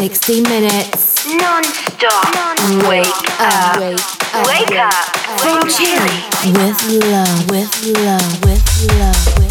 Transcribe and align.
60 0.00 0.40
minutes. 0.44 1.26
Non-stop. 1.26 2.32
Wake 2.88 3.06
up. 3.38 3.76
Wake 3.76 4.00
up. 4.00 4.46
Wake 4.46 4.78
up. 4.78 4.94
From 5.40 5.68
Chile. 5.68 6.24
With 6.56 7.04
love, 7.04 7.50
with 7.50 7.86
love, 7.98 8.42
with 8.42 8.96
love, 8.96 9.38
with 9.38 9.49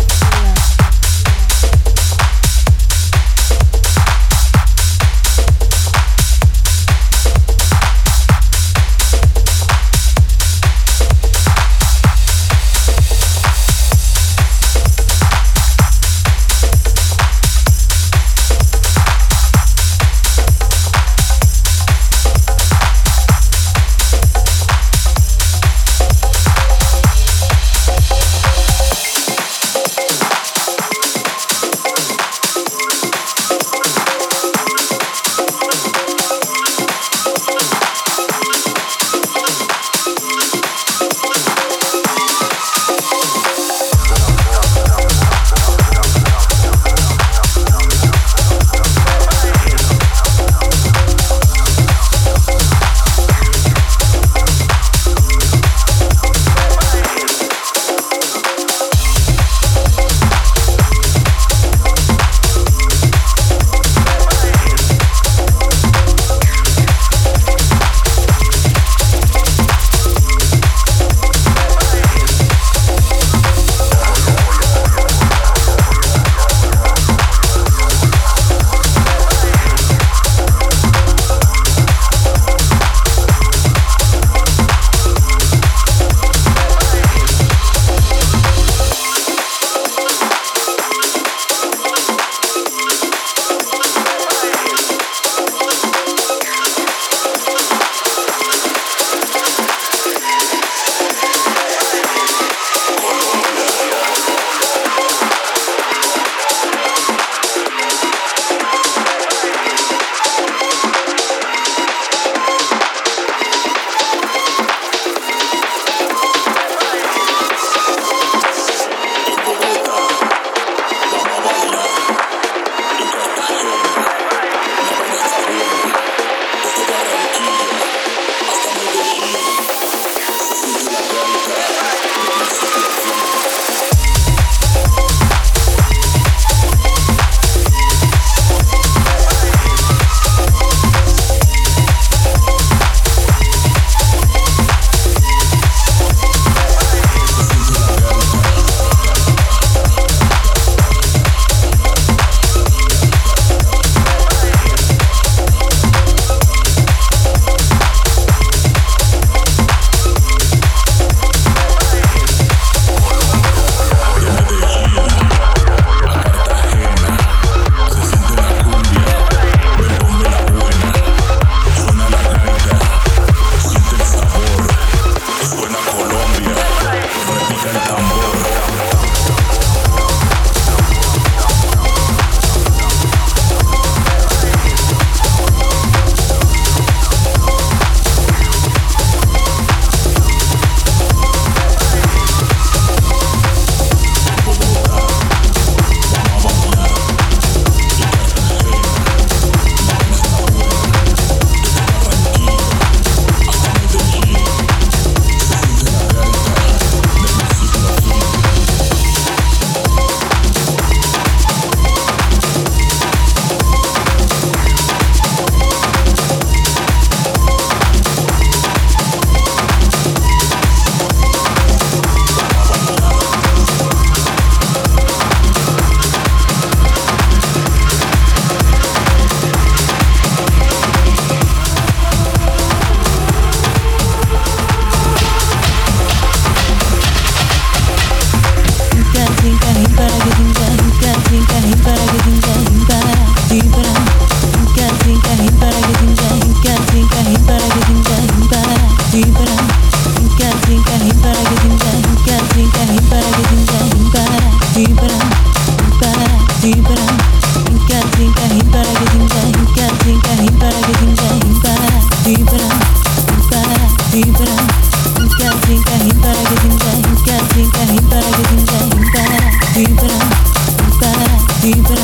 You. 271.61 271.98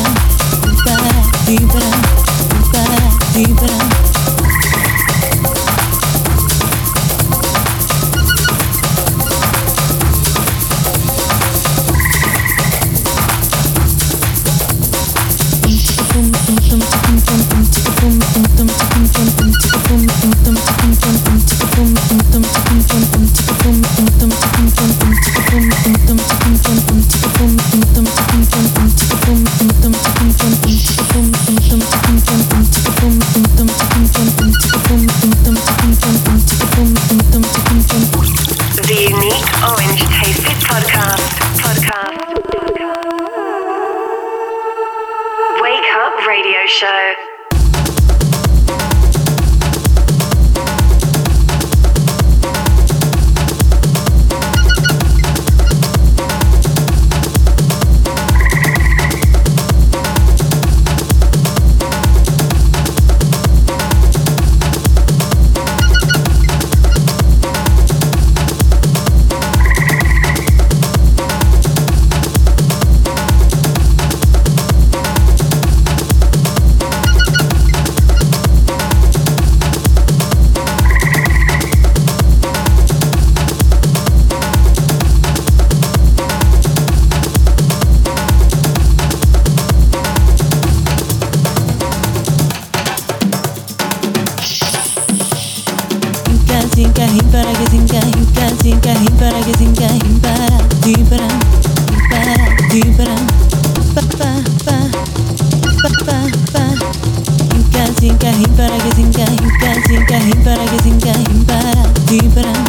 imparare 110.28 110.68
che 110.70 110.76
ti 110.82 110.88
inca 110.88 111.12
impara 111.30 111.92
di 112.04 112.18
imparare 112.18 112.65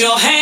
your 0.00 0.16
hands 0.16 0.37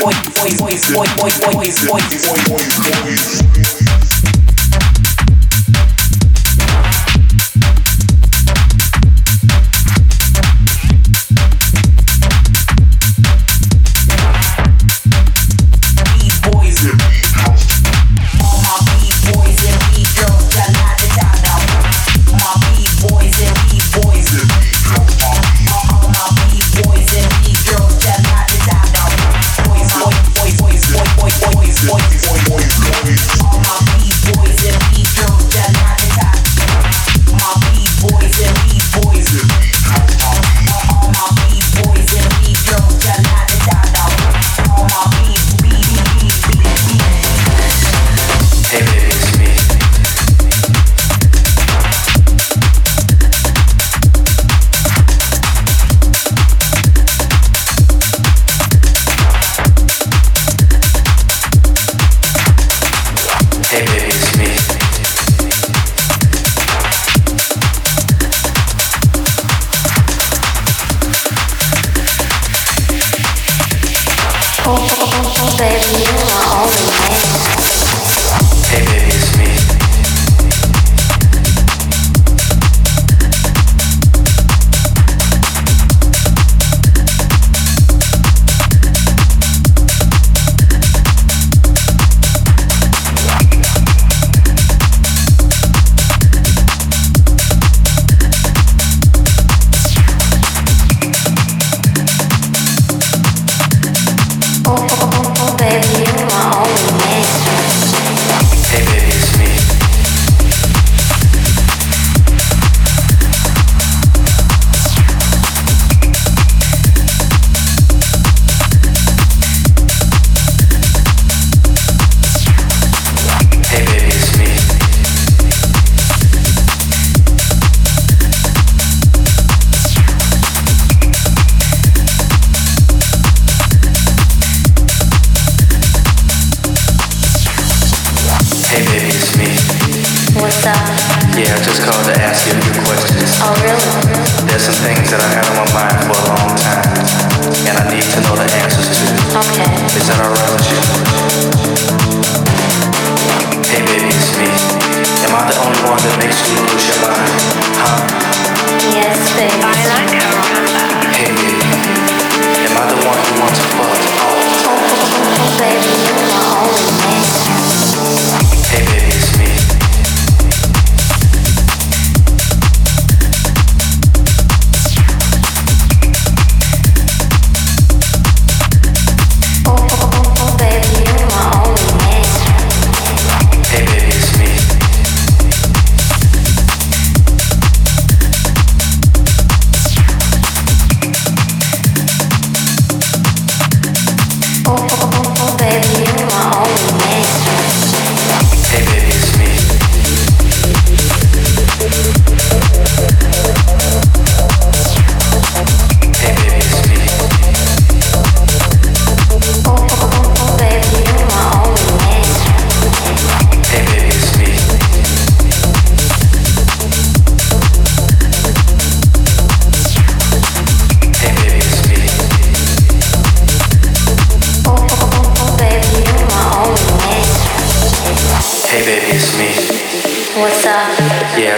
boys, 0.00 0.14
boys, 0.34 0.58
boys, 0.58 0.90
boys, 0.90 1.14
boys, 1.16 1.38
boys, 1.40 1.86
boys, 1.86 2.48
boys, 2.48 2.78
boys. 2.78 3.77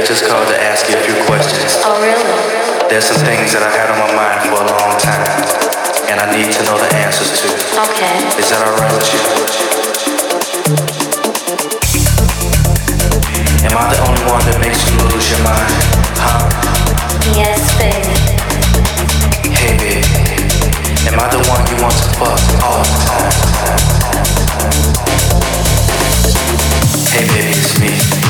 I 0.00 0.02
just 0.02 0.24
called 0.24 0.48
to 0.48 0.56
ask 0.56 0.88
you 0.88 0.96
a 0.96 1.02
few 1.04 1.12
questions. 1.28 1.76
Oh, 1.84 1.92
really? 2.00 2.88
There's 2.88 3.04
some 3.04 3.20
things 3.20 3.52
that 3.52 3.60
I 3.60 3.68
had 3.68 3.92
on 3.92 4.00
my 4.00 4.08
mind 4.16 4.40
for 4.48 4.56
a 4.56 4.64
long 4.72 4.96
time, 4.96 5.28
and 6.08 6.16
I 6.16 6.24
need 6.32 6.48
to 6.56 6.64
know 6.64 6.80
the 6.80 6.88
answers 7.04 7.36
to. 7.44 7.52
Okay. 7.84 8.16
Is 8.40 8.48
that 8.48 8.64
alright 8.64 8.88
with 8.96 9.04
you? 9.12 9.20
Am 13.68 13.76
I 13.76 13.92
the 13.92 14.00
only 14.08 14.24
one 14.24 14.40
that 14.48 14.56
makes 14.64 14.80
you 14.88 14.96
lose 15.04 15.28
your 15.36 15.44
mind? 15.44 15.68
Huh? 16.16 16.48
Yes, 17.36 17.60
baby. 17.76 18.16
Hey, 19.52 19.76
baby. 19.76 20.00
Am 21.12 21.20
I 21.20 21.28
the 21.28 21.44
one 21.44 21.60
you 21.68 21.76
want 21.76 21.92
to 21.92 22.08
fuck 22.16 22.40
all 22.64 22.80
the 22.88 22.88
time? 23.04 23.36
Hey, 27.12 27.28
baby, 27.28 27.52
it's 27.52 27.76
me. 27.76 28.29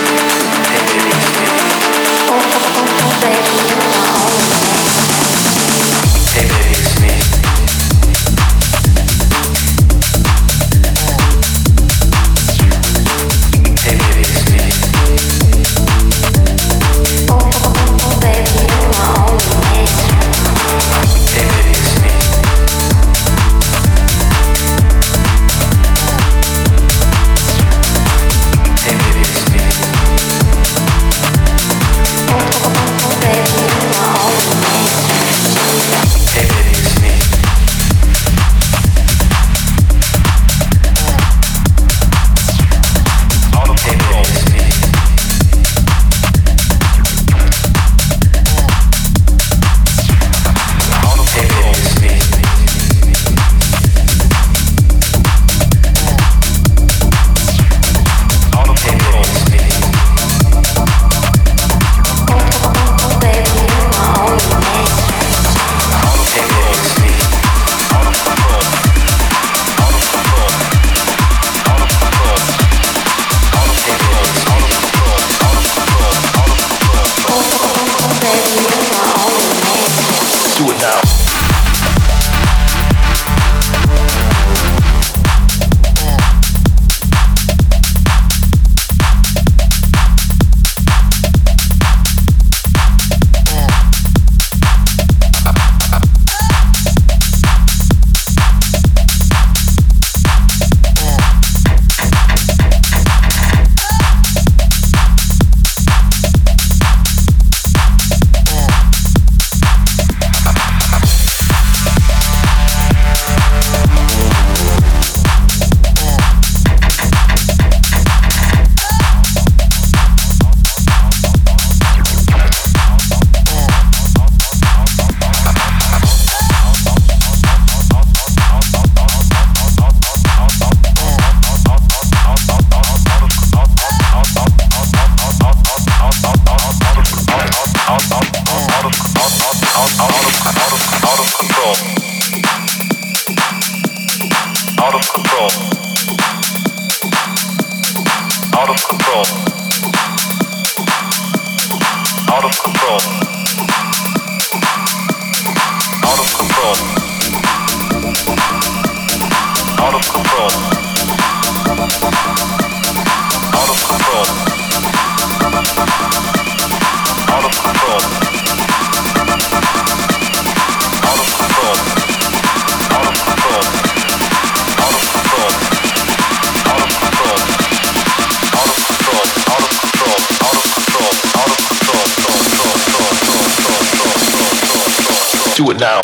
Do 185.53 185.69
it 185.69 185.79
now. 185.79 186.01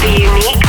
The 0.00 0.10
unique 0.18 0.59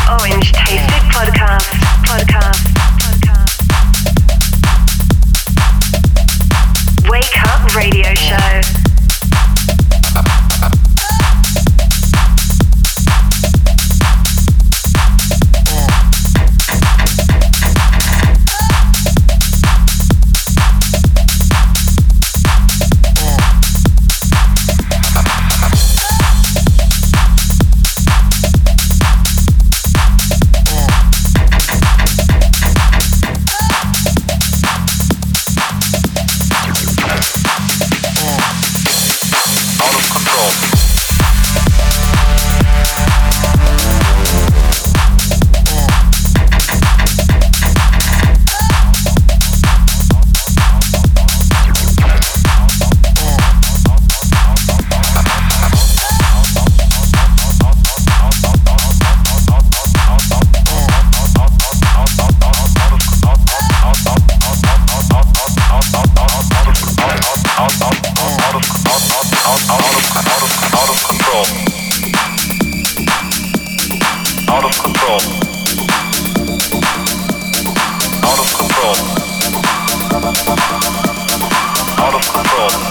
Europe. 82.61 82.90